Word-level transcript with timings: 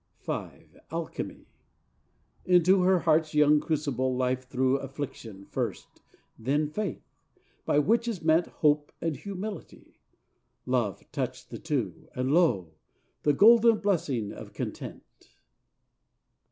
V 0.19 0.31
Alchemy 0.91 1.45
Into 2.43 2.81
her 2.81 3.01
heart's 3.01 3.35
young 3.35 3.59
crucible 3.59 4.15
Life 4.15 4.49
threw 4.49 4.77
Affliction 4.79 5.45
first, 5.45 6.01
then 6.39 6.65
Faith, 6.67 7.03
by 7.67 7.77
which 7.77 8.07
is 8.07 8.23
meant 8.23 8.47
Hope 8.47 8.91
and 8.99 9.15
Humility: 9.15 9.99
Love 10.65 11.03
touched 11.11 11.51
the 11.51 11.59
two, 11.59 12.07
And, 12.15 12.31
lo! 12.33 12.73
the 13.21 13.33
golden 13.33 13.77
blessing 13.77 14.31
of 14.33 14.53
Content. 14.55 15.03